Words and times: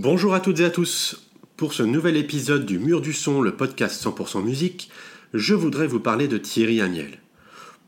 Bonjour 0.00 0.32
à 0.32 0.38
toutes 0.38 0.60
et 0.60 0.64
à 0.64 0.70
tous. 0.70 1.28
Pour 1.56 1.72
ce 1.72 1.82
nouvel 1.82 2.16
épisode 2.16 2.64
du 2.64 2.78
Mur 2.78 3.00
du 3.00 3.12
Son, 3.12 3.42
le 3.42 3.56
podcast 3.56 4.00
100% 4.00 4.44
musique, 4.44 4.92
je 5.34 5.54
voudrais 5.54 5.88
vous 5.88 5.98
parler 5.98 6.28
de 6.28 6.38
Thierry 6.38 6.80
Amiel. 6.80 7.18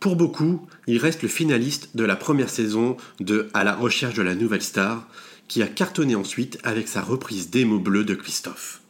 Pour 0.00 0.16
beaucoup, 0.16 0.66
il 0.88 0.98
reste 0.98 1.22
le 1.22 1.28
finaliste 1.28 1.96
de 1.96 2.02
la 2.02 2.16
première 2.16 2.50
saison 2.50 2.96
de 3.20 3.48
À 3.54 3.62
la 3.62 3.76
recherche 3.76 4.14
de 4.14 4.22
la 4.22 4.34
nouvelle 4.34 4.60
star, 4.60 5.06
qui 5.46 5.62
a 5.62 5.68
cartonné 5.68 6.16
ensuite 6.16 6.58
avec 6.64 6.88
sa 6.88 7.00
reprise 7.00 7.48
des 7.48 7.64
mots 7.64 7.78
bleus 7.78 8.02
de 8.02 8.14
Christophe. 8.16 8.82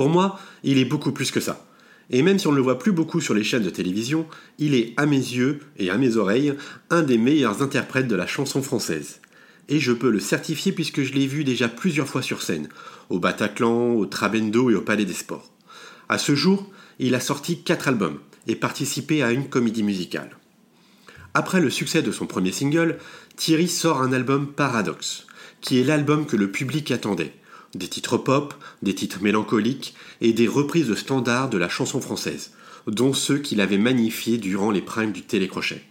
Pour 0.00 0.08
moi, 0.08 0.40
il 0.62 0.78
est 0.78 0.86
beaucoup 0.86 1.12
plus 1.12 1.30
que 1.30 1.40
ça. 1.40 1.66
Et 2.08 2.22
même 2.22 2.38
si 2.38 2.46
on 2.46 2.52
ne 2.52 2.56
le 2.56 2.62
voit 2.62 2.78
plus 2.78 2.90
beaucoup 2.90 3.20
sur 3.20 3.34
les 3.34 3.44
chaînes 3.44 3.64
de 3.64 3.68
télévision, 3.68 4.26
il 4.58 4.74
est, 4.74 4.94
à 4.96 5.04
mes 5.04 5.18
yeux 5.18 5.60
et 5.76 5.90
à 5.90 5.98
mes 5.98 6.16
oreilles, 6.16 6.54
un 6.88 7.02
des 7.02 7.18
meilleurs 7.18 7.62
interprètes 7.62 8.08
de 8.08 8.16
la 8.16 8.26
chanson 8.26 8.62
française. 8.62 9.20
Et 9.68 9.78
je 9.78 9.92
peux 9.92 10.08
le 10.08 10.18
certifier 10.18 10.72
puisque 10.72 11.02
je 11.02 11.12
l'ai 11.12 11.26
vu 11.26 11.44
déjà 11.44 11.68
plusieurs 11.68 12.08
fois 12.08 12.22
sur 12.22 12.40
scène, 12.40 12.70
au 13.10 13.18
Bataclan, 13.18 13.92
au 13.92 14.06
Trabendo 14.06 14.70
et 14.70 14.74
au 14.74 14.80
Palais 14.80 15.04
des 15.04 15.12
Sports. 15.12 15.52
À 16.08 16.16
ce 16.16 16.34
jour, 16.34 16.70
il 16.98 17.14
a 17.14 17.20
sorti 17.20 17.62
4 17.62 17.88
albums 17.88 18.20
et 18.46 18.56
participé 18.56 19.22
à 19.22 19.32
une 19.32 19.50
comédie 19.50 19.82
musicale. 19.82 20.38
Après 21.34 21.60
le 21.60 21.68
succès 21.68 22.00
de 22.00 22.10
son 22.10 22.26
premier 22.26 22.52
single, 22.52 22.96
Thierry 23.36 23.68
sort 23.68 24.00
un 24.00 24.14
album 24.14 24.46
Paradoxe, 24.46 25.26
qui 25.60 25.78
est 25.78 25.84
l'album 25.84 26.24
que 26.24 26.36
le 26.36 26.50
public 26.50 26.90
attendait, 26.90 27.34
des 27.74 27.88
titres 27.88 28.18
pop, 28.18 28.54
des 28.82 28.94
titres 28.94 29.22
mélancoliques 29.22 29.94
et 30.20 30.32
des 30.32 30.48
reprises 30.48 30.88
de 30.88 30.94
standards 30.94 31.50
de 31.50 31.58
la 31.58 31.68
chanson 31.68 32.00
française, 32.00 32.52
dont 32.86 33.12
ceux 33.12 33.38
qu'il 33.38 33.60
avait 33.60 33.78
magnifiés 33.78 34.38
durant 34.38 34.70
les 34.70 34.82
primes 34.82 35.12
du 35.12 35.22
télécrochet. 35.22 35.82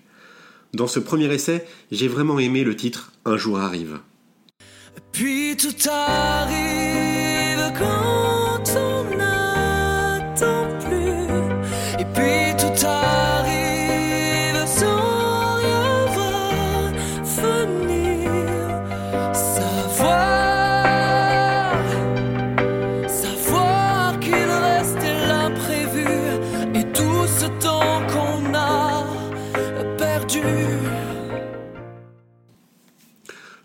Dans 0.73 0.88
ce 0.88 0.99
premier 0.99 1.33
essai, 1.33 1.66
j'ai 1.91 2.08
vraiment 2.08 2.39
aimé 2.39 2.63
le 2.63 2.75
titre 2.75 3.11
Un 3.25 3.38
jour 3.38 3.59
arrive. 3.59 3.99
Puis 5.11 5.58
tout 5.58 5.89
arrive 5.89 7.73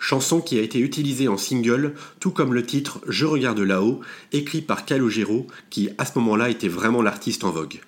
chanson 0.04 0.42
qui 0.42 0.58
a 0.58 0.62
été 0.62 0.78
utilisée 0.80 1.28
en 1.28 1.38
single, 1.38 1.94
tout 2.20 2.30
comme 2.30 2.52
le 2.52 2.64
titre 2.64 3.00
Je 3.08 3.24
regarde 3.24 3.60
là-haut, 3.60 4.00
écrit 4.32 4.60
par 4.60 4.84
Calogero, 4.84 5.46
qui 5.70 5.88
à 5.96 6.04
ce 6.04 6.18
moment-là 6.18 6.50
était 6.50 6.68
vraiment 6.68 7.00
l'artiste 7.00 7.42
en 7.42 7.50
vogue. 7.50 7.80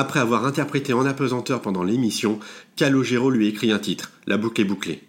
Après 0.00 0.20
avoir 0.20 0.46
interprété 0.46 0.94
en 0.94 1.04
apesanteur 1.04 1.60
pendant 1.60 1.82
l'émission, 1.82 2.40
Calogero 2.74 3.28
lui 3.28 3.48
écrit 3.48 3.70
un 3.70 3.78
titre, 3.78 4.12
La 4.26 4.38
boucle 4.38 4.62
est 4.62 4.64
bouclée. 4.64 5.02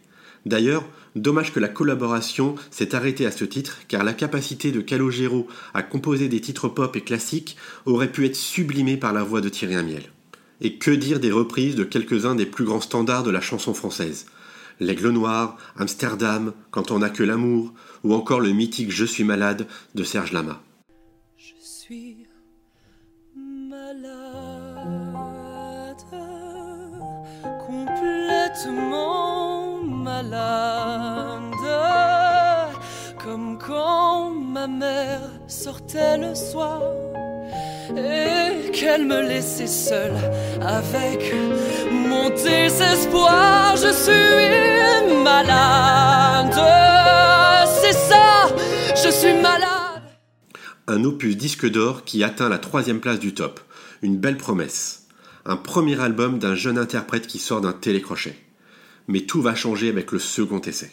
D'ailleurs, 0.46 0.84
dommage 1.16 1.54
que 1.54 1.62
la 1.62 1.70
collaboration 1.70 2.56
s'est 2.72 2.94
arrêtée 2.94 3.26
à 3.26 3.32
ce 3.32 3.46
titre, 3.46 3.78
car 3.88 4.04
la 4.04 4.12
capacité 4.12 4.74
de 4.74 4.82
Calogero 4.82 5.48
à 5.74 5.82
composer 5.82 6.28
des 6.28 6.42
titres 6.42 6.68
pop 6.68 6.94
et 6.98 7.06
classiques 7.06 7.56
aurait 7.86 8.12
pu 8.12 8.26
être 8.26 8.36
sublimée 8.36 8.98
par 8.98 9.14
la 9.14 9.24
voix 9.24 9.40
de 9.40 9.48
Thierry 9.48 9.78
Amiel. 9.78 10.12
Et 10.60 10.76
que 10.76 10.92
dire 10.92 11.22
des 11.22 11.32
reprises 11.32 11.76
de 11.76 11.86
quelques-uns 11.86 12.36
des 12.36 12.46
plus 12.46 12.66
grands 12.66 12.82
standards 12.82 13.24
de 13.24 13.32
la 13.32 13.40
chanson 13.40 13.74
française? 13.74 14.26
L'Aigle 14.82 15.12
Noir, 15.12 15.56
Amsterdam, 15.78 16.52
Quand 16.70 16.92
on 16.92 17.00
n'a 17.00 17.10
que 17.10 17.24
l'amour, 17.24 17.74
ou 18.04 18.14
encore 18.14 18.42
le 18.42 18.52
mythique 18.52 18.92
Je 18.92 19.06
suis 19.06 19.24
malade 19.24 19.68
de 19.96 20.04
Serge 20.04 20.34
Lama. 20.34 20.62
Je 21.38 21.54
suis 21.62 22.28
malade, 28.70 30.32
comme 33.24 33.58
quand 33.58 34.32
ma 34.32 34.68
mère 34.68 35.22
sortait 35.48 36.18
le 36.18 36.36
soir 36.36 36.82
et 37.96 38.72
qu'elle 38.72 39.06
me 39.06 39.22
laissait 39.22 39.68
seule 39.68 40.16
avec 40.62 41.34
mon 41.92 42.30
désespoir. 42.30 43.76
Je 43.78 43.92
suis 43.92 45.24
malade, 45.24 46.54
c'est 47.82 47.94
ça, 47.94 48.48
je 48.96 49.10
suis 49.10 49.34
malade. 49.34 50.04
Un 50.88 51.04
opus 51.04 51.38
disque 51.38 51.70
d'or 51.70 52.04
qui 52.04 52.24
atteint 52.24 52.50
la 52.50 52.58
troisième 52.58 53.00
place 53.00 53.20
du 53.20 53.34
top. 53.34 53.60
Une 54.02 54.18
belle 54.18 54.38
promesse 54.38 55.02
un 55.46 55.58
premier 55.58 56.00
album 56.00 56.40
d'un 56.40 56.56
jeune 56.56 56.78
interprète 56.78 57.28
qui 57.28 57.40
sort 57.40 57.62
d'un 57.62 57.74
télécrochet. 57.74 58.36
Mais 59.12 59.22
tout 59.22 59.42
va 59.42 59.56
changer 59.56 59.90
avec 59.90 60.14
le 60.14 60.20
second 60.20 60.62
essai. 60.62 60.90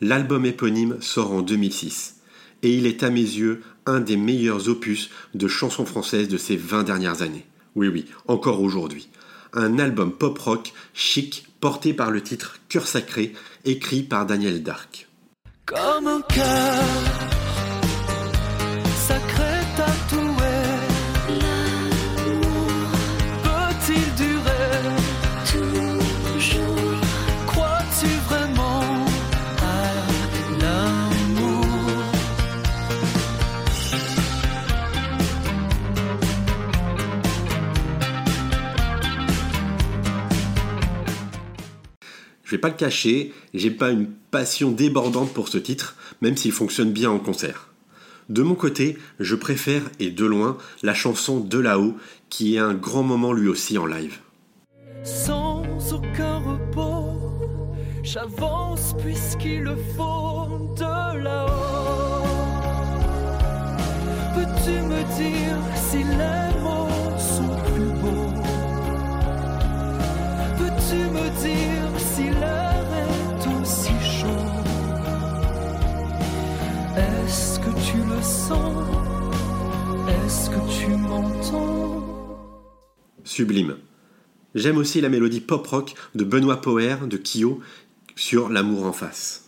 L'album 0.00 0.46
éponyme 0.46 0.96
sort 1.02 1.32
en 1.32 1.42
2006 1.42 2.16
et 2.62 2.74
il 2.74 2.86
est 2.86 3.02
à 3.02 3.10
mes 3.10 3.20
yeux 3.20 3.62
un 3.84 4.00
des 4.00 4.16
meilleurs 4.16 4.70
opus 4.70 5.10
de 5.34 5.46
chansons 5.46 5.84
françaises 5.84 6.28
de 6.28 6.38
ces 6.38 6.56
20 6.56 6.84
dernières 6.84 7.20
années. 7.20 7.44
Oui 7.74 7.88
oui, 7.88 8.06
encore 8.28 8.62
aujourd'hui. 8.62 9.10
Un 9.52 9.78
album 9.78 10.10
pop-rock 10.10 10.72
chic 10.94 11.46
porté 11.60 11.92
par 11.92 12.10
le 12.10 12.22
titre 12.22 12.56
Cœur 12.70 12.86
sacré 12.86 13.34
écrit 13.66 14.02
par 14.04 14.24
Daniel 14.24 14.62
Dark. 14.62 15.06
Je 42.52 42.58
vais 42.58 42.60
pas 42.60 42.68
le 42.68 42.74
cacher, 42.74 43.32
j'ai 43.54 43.70
pas 43.70 43.92
une 43.92 44.08
passion 44.30 44.70
débordante 44.70 45.32
pour 45.32 45.48
ce 45.48 45.56
titre, 45.56 45.96
même 46.20 46.36
s'il 46.36 46.52
fonctionne 46.52 46.92
bien 46.92 47.10
en 47.10 47.18
concert. 47.18 47.68
De 48.28 48.42
mon 48.42 48.54
côté, 48.54 48.98
je 49.20 49.34
préfère, 49.34 49.80
et 50.00 50.10
de 50.10 50.26
loin, 50.26 50.58
la 50.82 50.92
chanson 50.92 51.40
De 51.40 51.58
là-haut, 51.58 51.96
qui 52.28 52.56
est 52.56 52.58
un 52.58 52.74
grand 52.74 53.04
moment 53.04 53.32
lui 53.32 53.48
aussi 53.48 53.78
en 53.78 53.86
live. 53.86 54.18
Sans 55.02 55.62
aucun 55.94 56.40
repos, 56.40 57.72
j'avance 58.02 58.96
puisqu'il 59.02 59.74
faut 59.96 60.74
de 60.76 61.22
là-haut. 61.24 62.26
Peux-tu 64.34 64.72
me 64.72 65.02
dire 65.16 65.56
si 65.74 66.04
les 66.04 66.60
mots 66.60 67.18
sont 67.18 67.56
plus 67.64 67.92
beaux? 68.02 68.34
Peux-tu 70.58 70.96
me 70.96 71.40
dire 71.40 71.71
Sublime. 83.24 83.76
J'aime 84.54 84.76
aussi 84.76 85.00
la 85.00 85.08
mélodie 85.08 85.40
pop 85.40 85.66
rock 85.66 85.94
de 86.14 86.22
Benoît 86.22 86.60
Poher 86.60 87.06
de 87.06 87.16
Kyo 87.16 87.60
sur 88.14 88.48
L'amour 88.48 88.86
en 88.86 88.92
face. 88.92 89.41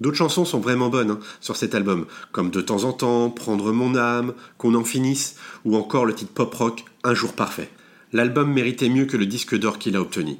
D'autres 0.00 0.16
chansons 0.16 0.44
sont 0.44 0.60
vraiment 0.60 0.90
bonnes 0.90 1.10
hein, 1.10 1.20
sur 1.40 1.56
cet 1.56 1.74
album, 1.74 2.06
comme 2.30 2.50
De 2.50 2.60
temps 2.60 2.84
en 2.84 2.92
temps, 2.92 3.30
Prendre 3.30 3.72
mon 3.72 3.96
âme, 3.96 4.34
Qu'on 4.56 4.74
en 4.74 4.84
finisse, 4.84 5.36
ou 5.64 5.76
encore 5.76 6.06
le 6.06 6.14
titre 6.14 6.32
pop 6.32 6.54
rock 6.54 6.84
Un 7.02 7.14
jour 7.14 7.32
parfait. 7.32 7.70
L'album 8.12 8.52
méritait 8.52 8.88
mieux 8.88 9.06
que 9.06 9.16
le 9.16 9.26
disque 9.26 9.58
d'or 9.58 9.78
qu'il 9.78 9.96
a 9.96 10.00
obtenu. 10.00 10.36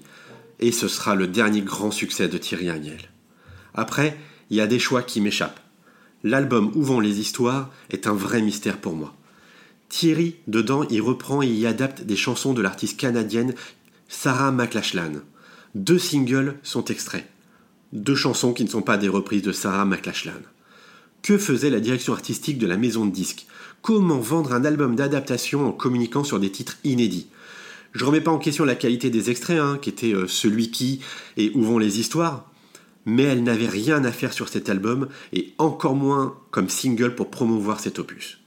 Et 0.61 0.73
ce 0.73 0.89
sera 0.89 1.15
le 1.15 1.27
dernier 1.27 1.61
grand 1.61 1.91
succès 1.91 2.29
de 2.29 2.39
Thierry 2.39 2.71
Agnel. 2.71 3.11
Après, 3.75 4.17
il 4.51 4.57
y 4.57 4.61
a 4.61 4.67
des 4.67 4.79
choix 4.79 5.03
qui 5.03 5.21
m'échappent. 5.21 5.61
L'album 6.23 6.71
Où 6.75 6.83
vont 6.83 7.01
les 7.01 7.21
histoires 7.21 7.71
est 7.91 8.07
un 8.07 8.15
vrai 8.15 8.43
mystère 8.43 8.79
pour 8.79 8.95
moi. 8.95 9.15
Thierry, 9.89 10.37
dedans, 10.47 10.85
y 10.89 11.01
reprend 11.01 11.43
et 11.43 11.49
y 11.49 11.67
adapte 11.67 12.03
des 12.03 12.17
chansons 12.17 12.55
de 12.55 12.63
l'artiste 12.63 12.99
canadienne 12.99 13.55
Sarah 14.09 14.53
McLachlan. 14.53 15.13
Deux 15.75 15.99
singles 15.99 16.57
sont 16.63 16.85
extraits 16.85 17.27
deux 17.93 18.15
chansons 18.15 18.53
qui 18.53 18.65
ne 18.65 18.69
sont 18.69 18.83
pas 18.83 18.99
des 18.99 19.09
reprises 19.09 19.43
de 19.43 19.53
Sarah 19.53 19.85
McLachlan. 19.85 20.33
Que 21.23 21.39
faisait 21.39 21.71
la 21.71 21.81
direction 21.81 22.13
artistique 22.13 22.59
de 22.59 22.67
la 22.67 22.77
maison 22.77 23.07
de 23.07 23.13
disques? 23.13 23.47
Comment 23.83 24.19
vendre 24.19 24.53
un 24.53 24.65
album 24.65 24.97
d'adaptation 24.97 25.67
en 25.67 25.73
communiquant 25.73 26.25
sur 26.25 26.41
des 26.41 26.51
titres 26.51 26.79
inédits? 26.85 27.29
Je 27.93 28.05
remets 28.05 28.21
pas 28.21 28.31
en 28.31 28.39
question 28.39 28.65
la 28.65 28.75
qualité 28.75 29.11
des 29.11 29.31
extraits, 29.31 29.59
hein, 29.59 29.79
qui 29.81 29.89
était 29.89 30.13
euh, 30.13 30.27
celui 30.29 30.71
qui 30.71 31.01
et 31.37 31.51
où 31.55 31.63
vont 31.63 31.79
les 31.79 31.99
histoires, 31.99 32.51
mais 33.07 33.23
elle 33.23 33.43
n'avait 33.43 33.67
rien 33.67 34.05
à 34.05 34.13
faire 34.13 34.33
sur 34.33 34.49
cet 34.49 34.69
album 34.69 35.09
et 35.33 35.55
encore 35.59 35.95
moins 35.95 36.37
comme 36.51 36.69
single 36.69 37.15
pour 37.15 37.31
promouvoir 37.31 37.81
cet 37.81 37.99
opus. 37.99 38.39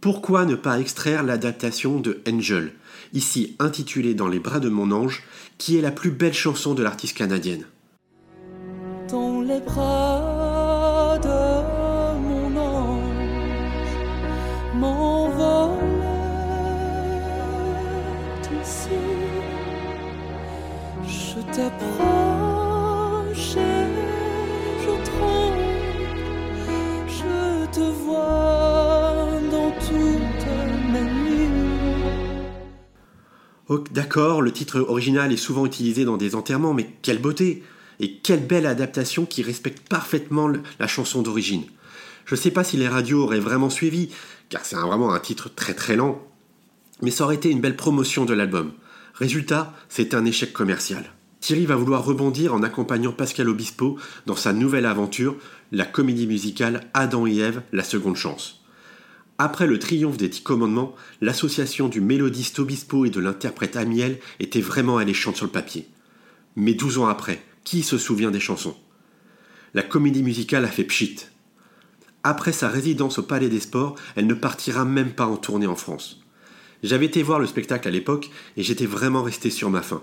Pourquoi 0.00 0.46
ne 0.46 0.54
pas 0.54 0.80
extraire 0.80 1.22
l'adaptation 1.22 2.00
de 2.00 2.22
Angel, 2.26 2.72
ici 3.12 3.56
intitulée 3.58 4.14
Dans 4.14 4.28
les 4.28 4.38
bras 4.38 4.60
de 4.60 4.68
mon 4.68 4.90
ange, 4.92 5.24
qui 5.58 5.76
est 5.76 5.82
la 5.82 5.90
plus 5.90 6.10
belle 6.10 6.34
chanson 6.34 6.74
de 6.74 6.82
l'artiste 6.82 7.16
canadienne? 7.16 7.66
Dans 9.10 9.40
les 9.40 9.60
bras 9.60 11.18
de 11.22 11.28
mon 12.28 12.54
ange 12.56 13.96
m'envole 14.74 15.78
ici. 18.62 18.90
Je 21.06 21.40
t'approche 21.54 23.56
et 23.56 23.86
je 24.82 24.92
tremble, 25.10 25.62
je 27.08 27.66
te 27.72 27.86
vois 28.04 29.16
dans 29.50 29.70
toute 29.86 30.46
ma 30.92 31.00
nuit. 31.00 31.48
D'accord, 33.92 34.42
le 34.42 34.52
titre 34.52 34.80
original 34.80 35.32
est 35.32 35.36
souvent 35.36 35.64
utilisé 35.66 36.04
dans 36.04 36.16
des 36.16 36.34
enterrements, 36.34 36.74
mais 36.74 36.88
quelle 37.02 37.20
beauté 37.20 37.62
et 38.00 38.16
quelle 38.16 38.46
belle 38.46 38.66
adaptation 38.66 39.26
qui 39.26 39.42
respecte 39.42 39.88
parfaitement 39.88 40.50
la 40.78 40.86
chanson 40.86 41.22
d'origine. 41.22 41.64
Je 42.26 42.34
ne 42.34 42.40
sais 42.40 42.50
pas 42.50 42.64
si 42.64 42.76
les 42.76 42.88
radios 42.88 43.22
auraient 43.22 43.40
vraiment 43.40 43.70
suivi, 43.70 44.10
car 44.48 44.64
c'est 44.64 44.76
vraiment 44.76 45.12
un 45.12 45.20
titre 45.20 45.48
très 45.54 45.74
très 45.74 45.96
lent, 45.96 46.22
mais 47.02 47.10
ça 47.10 47.24
aurait 47.24 47.36
été 47.36 47.50
une 47.50 47.60
belle 47.60 47.76
promotion 47.76 48.24
de 48.24 48.34
l'album. 48.34 48.72
Résultat, 49.14 49.74
c'est 49.88 50.14
un 50.14 50.24
échec 50.24 50.52
commercial. 50.52 51.12
Thierry 51.40 51.66
va 51.66 51.76
vouloir 51.76 52.04
rebondir 52.04 52.52
en 52.52 52.62
accompagnant 52.62 53.12
Pascal 53.12 53.48
Obispo 53.48 53.98
dans 54.26 54.36
sa 54.36 54.52
nouvelle 54.52 54.86
aventure, 54.86 55.36
la 55.72 55.84
comédie 55.84 56.26
musicale 56.26 56.88
Adam 56.94 57.26
et 57.26 57.38
Ève, 57.38 57.62
la 57.72 57.84
seconde 57.84 58.16
chance. 58.16 58.62
Après 59.38 59.68
le 59.68 59.78
triomphe 59.78 60.16
des 60.16 60.28
Dix 60.28 60.40
Commandements, 60.40 60.96
l'association 61.20 61.88
du 61.88 62.00
mélodiste 62.00 62.58
Obispo 62.58 63.04
et 63.04 63.10
de 63.10 63.20
l'interprète 63.20 63.76
Amiel 63.76 64.18
était 64.40 64.60
vraiment 64.60 64.98
alléchante 64.98 65.36
sur 65.36 65.46
le 65.46 65.52
papier. 65.52 65.86
Mais 66.56 66.74
douze 66.74 66.98
ans 66.98 67.06
après, 67.06 67.40
qui 67.68 67.82
se 67.82 67.98
souvient 67.98 68.30
des 68.30 68.40
chansons? 68.40 68.78
La 69.74 69.82
comédie 69.82 70.22
musicale 70.22 70.64
a 70.64 70.68
fait 70.68 70.84
pchit. 70.84 71.26
Après 72.22 72.52
sa 72.52 72.66
résidence 72.66 73.18
au 73.18 73.24
Palais 73.24 73.50
des 73.50 73.60
Sports, 73.60 73.94
elle 74.16 74.26
ne 74.26 74.32
partira 74.32 74.86
même 74.86 75.12
pas 75.12 75.26
en 75.26 75.36
tournée 75.36 75.66
en 75.66 75.76
France. 75.76 76.22
J'avais 76.82 77.04
été 77.04 77.22
voir 77.22 77.38
le 77.38 77.46
spectacle 77.46 77.86
à 77.86 77.90
l'époque 77.90 78.30
et 78.56 78.62
j'étais 78.62 78.86
vraiment 78.86 79.22
resté 79.22 79.50
sur 79.50 79.68
ma 79.68 79.82
faim. 79.82 80.00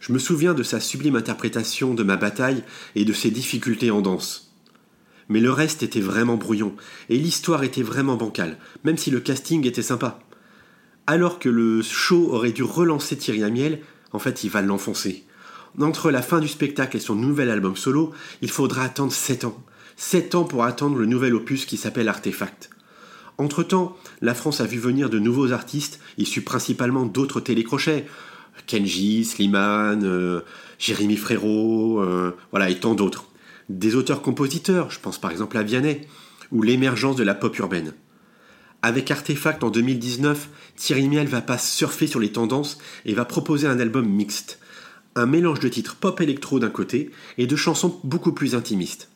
Je 0.00 0.12
me 0.12 0.18
souviens 0.18 0.52
de 0.52 0.64
sa 0.64 0.80
sublime 0.80 1.14
interprétation 1.14 1.94
de 1.94 2.02
ma 2.02 2.16
bataille 2.16 2.64
et 2.96 3.04
de 3.04 3.12
ses 3.12 3.30
difficultés 3.30 3.92
en 3.92 4.00
danse. 4.00 4.52
Mais 5.28 5.38
le 5.38 5.52
reste 5.52 5.84
était 5.84 6.00
vraiment 6.00 6.38
brouillon, 6.38 6.74
et 7.08 7.18
l'histoire 7.18 7.62
était 7.62 7.84
vraiment 7.84 8.16
bancale, 8.16 8.58
même 8.82 8.98
si 8.98 9.12
le 9.12 9.20
casting 9.20 9.64
était 9.64 9.80
sympa. 9.80 10.18
Alors 11.06 11.38
que 11.38 11.48
le 11.48 11.82
show 11.82 12.32
aurait 12.32 12.50
dû 12.50 12.64
relancer 12.64 13.16
Thierry 13.16 13.44
Amiel, 13.44 13.80
en 14.10 14.18
fait 14.18 14.42
il 14.42 14.50
va 14.50 14.60
l'enfoncer. 14.60 15.24
Entre 15.78 16.10
la 16.10 16.22
fin 16.22 16.40
du 16.40 16.48
spectacle 16.48 16.96
et 16.96 17.00
son 17.00 17.14
nouvel 17.14 17.50
album 17.50 17.76
solo, 17.76 18.12
il 18.42 18.50
faudra 18.50 18.82
attendre 18.82 19.12
7 19.12 19.44
ans. 19.44 19.62
7 19.96 20.34
ans 20.34 20.44
pour 20.44 20.64
attendre 20.64 20.98
le 20.98 21.06
nouvel 21.06 21.34
opus 21.34 21.64
qui 21.64 21.76
s'appelle 21.76 22.08
Artefact. 22.08 22.70
Entre-temps, 23.38 23.96
la 24.20 24.34
France 24.34 24.60
a 24.60 24.66
vu 24.66 24.78
venir 24.78 25.08
de 25.08 25.18
nouveaux 25.18 25.52
artistes, 25.52 26.00
issus 26.18 26.42
principalement 26.42 27.06
d'autres 27.06 27.40
télécrochets. 27.40 28.06
Kenji, 28.66 29.24
Slimane, 29.24 30.04
euh, 30.04 30.40
Jérémy 30.78 31.16
Frérot, 31.16 32.00
euh, 32.00 32.36
voilà, 32.50 32.68
et 32.68 32.78
tant 32.78 32.94
d'autres. 32.94 33.26
Des 33.68 33.94
auteurs-compositeurs, 33.94 34.90
je 34.90 34.98
pense 35.00 35.18
par 35.18 35.30
exemple 35.30 35.56
à 35.56 35.62
Vianney, 35.62 36.02
ou 36.50 36.62
l'émergence 36.62 37.16
de 37.16 37.22
la 37.22 37.34
pop 37.34 37.56
urbaine. 37.58 37.94
Avec 38.82 39.10
Artefact 39.10 39.62
en 39.62 39.70
2019, 39.70 40.48
Thierry 40.76 41.08
Miel 41.08 41.28
va 41.28 41.40
pas 41.40 41.58
surfer 41.58 42.06
sur 42.06 42.20
les 42.20 42.32
tendances 42.32 42.78
et 43.04 43.14
va 43.14 43.24
proposer 43.24 43.66
un 43.66 43.78
album 43.78 44.06
mixte 44.06 44.58
un 45.16 45.26
mélange 45.26 45.60
de 45.60 45.68
titres 45.68 45.96
pop 45.96 46.20
électro 46.20 46.58
d'un 46.58 46.70
côté 46.70 47.10
et 47.38 47.46
de 47.46 47.56
chansons 47.56 48.00
beaucoup 48.04 48.32
plus 48.32 48.54
intimistes. 48.54 49.08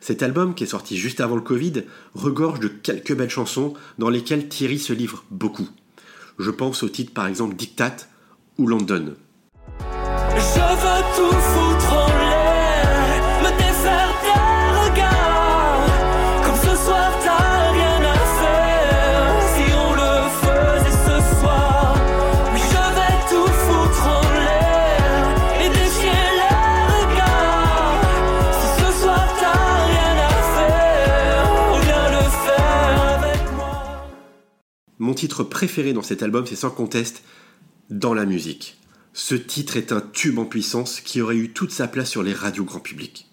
Cet 0.00 0.22
album, 0.22 0.54
qui 0.54 0.64
est 0.64 0.68
sorti 0.68 0.96
juste 0.96 1.20
avant 1.20 1.36
le 1.36 1.42
Covid, 1.42 1.84
regorge 2.14 2.60
de 2.60 2.68
quelques 2.68 3.14
belles 3.14 3.30
chansons 3.30 3.74
dans 3.98 4.10
lesquelles 4.10 4.48
Thierry 4.48 4.78
se 4.78 4.92
livre 4.92 5.24
beaucoup. 5.30 5.68
Je 6.38 6.50
pense 6.50 6.82
au 6.82 6.88
titre 6.88 7.12
par 7.12 7.26
exemple 7.26 7.56
Dictat 7.56 7.96
ou 8.58 8.66
London. 8.66 9.14
Mon 35.06 35.14
titre 35.14 35.44
préféré 35.44 35.92
dans 35.92 36.02
cet 36.02 36.24
album, 36.24 36.46
c'est 36.46 36.56
sans 36.56 36.72
conteste 36.72 37.22
Dans 37.90 38.12
la 38.12 38.26
musique. 38.26 38.76
Ce 39.12 39.36
titre 39.36 39.76
est 39.76 39.92
un 39.92 40.00
tube 40.00 40.40
en 40.40 40.46
puissance 40.46 40.98
qui 40.98 41.20
aurait 41.20 41.36
eu 41.36 41.52
toute 41.52 41.70
sa 41.70 41.86
place 41.86 42.10
sur 42.10 42.24
les 42.24 42.34
radios 42.34 42.64
grand 42.64 42.80
public. 42.80 43.28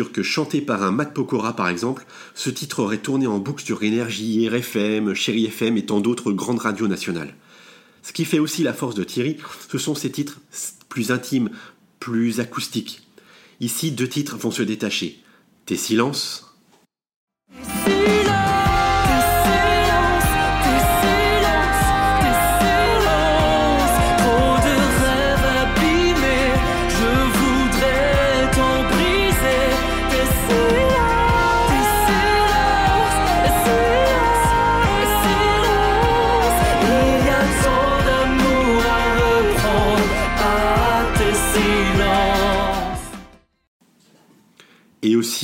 Que 0.00 0.22
chanté 0.22 0.60
par 0.60 0.82
un 0.82 0.90
Matt 0.90 1.12
Pokora 1.12 1.54
par 1.54 1.68
exemple, 1.68 2.06
ce 2.34 2.50
titre 2.50 2.80
aurait 2.80 2.98
tourné 2.98 3.26
en 3.26 3.38
boucle 3.38 3.64
sur 3.64 3.82
Énergie, 3.82 4.48
RFM, 4.48 5.14
Chéri 5.14 5.46
FM 5.46 5.76
et 5.76 5.86
tant 5.86 6.00
d'autres 6.00 6.32
grandes 6.32 6.60
radios 6.60 6.88
nationales. 6.88 7.34
Ce 8.02 8.12
qui 8.12 8.24
fait 8.24 8.38
aussi 8.38 8.62
la 8.62 8.72
force 8.72 8.94
de 8.94 9.04
Thierry, 9.04 9.36
ce 9.70 9.78
sont 9.78 9.94
ses 9.94 10.10
titres 10.10 10.40
plus 10.88 11.12
intimes, 11.12 11.50
plus 12.00 12.40
acoustique. 12.40 13.06
Ici, 13.60 13.92
deux 13.92 14.08
titres 14.08 14.36
vont 14.36 14.50
se 14.50 14.62
détacher. 14.62 15.20
Tes 15.66 15.76
silences, 15.76 16.52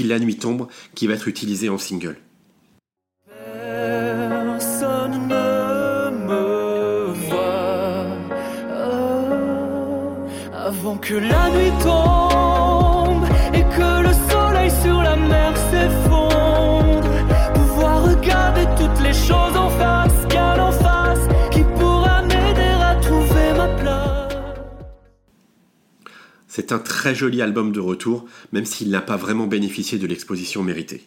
La 0.09 0.19
nuit 0.19 0.37
tombe 0.37 0.69
qui 0.95 1.07
va 1.07 1.13
être 1.13 1.29
utilisé 1.29 1.69
en 1.69 1.77
single. 1.77 2.17
C'est 26.59 26.73
un 26.73 26.81
très 26.81 27.15
joli 27.15 27.41
album 27.41 27.71
de 27.71 27.79
retour, 27.79 28.27
même 28.51 28.65
s'il 28.65 28.91
n'a 28.91 29.01
pas 29.01 29.17
vraiment 29.17 29.47
bénéficié 29.47 29.97
de 29.97 30.09
l'exposition 30.09 30.65
méritée. 30.65 31.05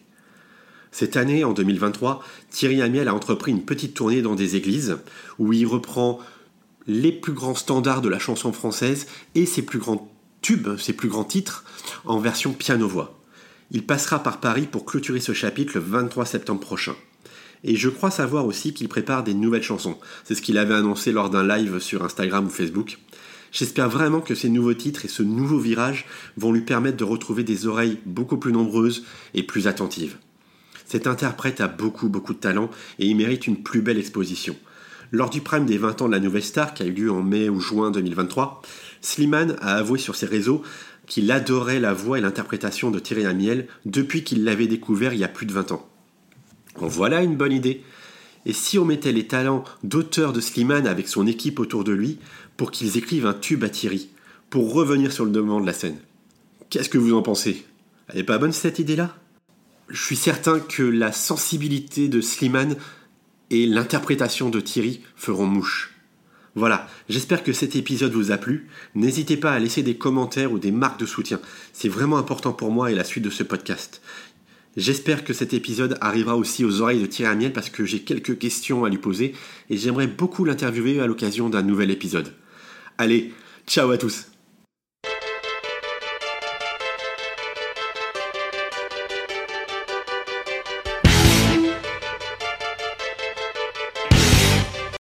Cette 0.92 1.14
année, 1.14 1.44
en 1.44 1.52
2023, 1.52 2.24
Thierry 2.48 2.80
Amiel 2.80 3.06
a 3.06 3.14
entrepris 3.14 3.50
une 3.50 3.66
petite 3.66 3.92
tournée 3.92 4.22
dans 4.22 4.34
des 4.34 4.56
églises, 4.56 4.96
où 5.38 5.52
il 5.52 5.66
reprend 5.66 6.20
les 6.86 7.12
plus 7.12 7.34
grands 7.34 7.54
standards 7.54 8.00
de 8.00 8.08
la 8.08 8.18
chanson 8.18 8.50
française 8.54 9.06
et 9.34 9.44
ses 9.44 9.60
plus 9.60 9.78
grands 9.78 10.10
tubes, 10.40 10.78
ses 10.78 10.94
plus 10.94 11.10
grands 11.10 11.22
titres, 11.22 11.64
en 12.06 12.18
version 12.18 12.54
piano-voix. 12.54 13.20
Il 13.72 13.84
passera 13.84 14.22
par 14.22 14.40
Paris 14.40 14.66
pour 14.72 14.86
clôturer 14.86 15.20
ce 15.20 15.34
chapitre 15.34 15.72
le 15.74 15.80
23 15.80 16.24
septembre 16.24 16.60
prochain. 16.60 16.94
Et 17.62 17.76
je 17.76 17.90
crois 17.90 18.10
savoir 18.10 18.46
aussi 18.46 18.72
qu'il 18.72 18.88
prépare 18.88 19.22
des 19.22 19.34
nouvelles 19.34 19.62
chansons. 19.62 19.98
C'est 20.24 20.34
ce 20.34 20.40
qu'il 20.40 20.56
avait 20.56 20.72
annoncé 20.72 21.12
lors 21.12 21.28
d'un 21.28 21.46
live 21.46 21.78
sur 21.78 22.02
Instagram 22.02 22.46
ou 22.46 22.50
Facebook. 22.50 22.96
J'espère 23.52 23.90
vraiment 23.90 24.22
que 24.22 24.34
ces 24.34 24.48
nouveaux 24.48 24.74
titres 24.74 25.04
et 25.04 25.08
ce 25.08 25.22
nouveau 25.22 25.58
virage 25.58 26.06
vont 26.38 26.52
lui 26.52 26.62
permettre 26.62 26.96
de 26.96 27.04
retrouver 27.04 27.44
des 27.44 27.66
oreilles 27.66 27.98
beaucoup 28.06 28.38
plus 28.38 28.52
nombreuses 28.52 29.04
et 29.34 29.42
plus 29.42 29.68
attentives. 29.68 30.16
Cet 30.86 31.06
interprète 31.06 31.60
a 31.60 31.68
beaucoup 31.68 32.08
beaucoup 32.08 32.32
de 32.32 32.38
talent 32.38 32.70
et 32.98 33.06
il 33.06 33.16
mérite 33.16 33.46
une 33.46 33.62
plus 33.62 33.82
belle 33.82 33.98
exposition. 33.98 34.56
Lors 35.10 35.28
du 35.28 35.42
prime 35.42 35.66
des 35.66 35.76
20 35.76 36.00
ans 36.00 36.06
de 36.06 36.14
la 36.14 36.20
Nouvelle 36.20 36.42
Star 36.42 36.72
qui 36.72 36.82
a 36.82 36.86
eu 36.86 36.92
lieu 36.92 37.12
en 37.12 37.22
mai 37.22 37.50
ou 37.50 37.60
juin 37.60 37.90
2023, 37.90 38.62
Slimane 39.02 39.56
a 39.60 39.74
avoué 39.74 39.98
sur 39.98 40.16
ses 40.16 40.26
réseaux 40.26 40.62
qu'il 41.06 41.30
adorait 41.30 41.80
la 41.80 41.92
voix 41.92 42.16
et 42.16 42.22
l'interprétation 42.22 42.90
de 42.90 42.98
Thierry 42.98 43.26
Amiel 43.26 43.66
depuis 43.84 44.24
qu'il 44.24 44.44
l'avait 44.44 44.66
découvert 44.66 45.12
il 45.12 45.20
y 45.20 45.24
a 45.24 45.28
plus 45.28 45.44
de 45.44 45.52
20 45.52 45.72
ans. 45.72 45.86
En 46.80 46.86
voilà 46.86 47.22
une 47.22 47.36
bonne 47.36 47.52
idée. 47.52 47.84
Et 48.44 48.52
si 48.52 48.78
on 48.78 48.84
mettait 48.84 49.12
les 49.12 49.26
talents 49.26 49.64
d'auteur 49.84 50.32
de 50.32 50.40
Slimane 50.40 50.86
avec 50.86 51.08
son 51.08 51.26
équipe 51.26 51.60
autour 51.60 51.84
de 51.84 51.92
lui 51.92 52.18
pour 52.56 52.70
qu'ils 52.70 52.96
écrivent 52.98 53.26
un 53.26 53.34
tube 53.34 53.64
à 53.64 53.68
Thierry, 53.68 54.10
pour 54.50 54.72
revenir 54.72 55.12
sur 55.12 55.24
le 55.24 55.30
devant 55.30 55.60
de 55.60 55.66
la 55.66 55.72
scène 55.72 55.98
Qu'est-ce 56.68 56.88
que 56.88 56.98
vous 56.98 57.14
en 57.14 57.22
pensez? 57.22 57.64
Elle 58.08 58.20
est 58.20 58.24
pas 58.24 58.38
bonne 58.38 58.52
cette 58.52 58.78
idée-là? 58.78 59.16
Je 59.88 60.02
suis 60.02 60.16
certain 60.16 60.58
que 60.60 60.82
la 60.82 61.12
sensibilité 61.12 62.08
de 62.08 62.20
Slimane 62.20 62.76
et 63.50 63.66
l'interprétation 63.66 64.48
de 64.48 64.60
Thierry 64.60 65.02
feront 65.16 65.46
mouche. 65.46 65.94
Voilà, 66.54 66.86
j'espère 67.08 67.42
que 67.42 67.54
cet 67.54 67.76
épisode 67.76 68.12
vous 68.12 68.30
a 68.30 68.36
plu. 68.36 68.68
N'hésitez 68.94 69.38
pas 69.38 69.52
à 69.52 69.58
laisser 69.58 69.82
des 69.82 69.96
commentaires 69.96 70.52
ou 70.52 70.58
des 70.58 70.70
marques 70.70 71.00
de 71.00 71.06
soutien. 71.06 71.40
C'est 71.72 71.88
vraiment 71.88 72.18
important 72.18 72.52
pour 72.52 72.70
moi 72.70 72.90
et 72.90 72.94
la 72.94 73.04
suite 73.04 73.24
de 73.24 73.30
ce 73.30 73.42
podcast. 73.42 74.02
J'espère 74.76 75.24
que 75.24 75.34
cet 75.34 75.52
épisode 75.52 75.98
arrivera 76.00 76.36
aussi 76.36 76.64
aux 76.64 76.80
oreilles 76.80 77.02
de 77.02 77.06
Thierry 77.06 77.32
Amiel 77.32 77.52
parce 77.52 77.68
que 77.68 77.84
j'ai 77.84 78.00
quelques 78.00 78.38
questions 78.38 78.84
à 78.84 78.88
lui 78.88 78.98
poser 78.98 79.34
et 79.68 79.76
j'aimerais 79.76 80.06
beaucoup 80.06 80.44
l'interviewer 80.44 81.00
à 81.00 81.06
l'occasion 81.06 81.50
d'un 81.50 81.62
nouvel 81.62 81.90
épisode. 81.90 82.32
Allez, 82.96 83.32
ciao 83.66 83.90
à 83.90 83.98
tous 83.98 84.31